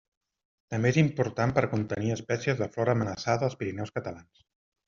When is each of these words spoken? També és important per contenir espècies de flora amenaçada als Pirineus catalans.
També 0.73 0.91
és 0.93 0.97
important 1.01 1.53
per 1.59 1.65
contenir 1.75 2.11
espècies 2.15 2.59
de 2.63 2.71
flora 2.77 2.97
amenaçada 2.99 3.49
als 3.49 3.59
Pirineus 3.63 3.97
catalans. 4.01 4.47